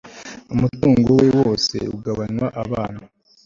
[0.53, 3.01] umutungo we wose ugabanywa abana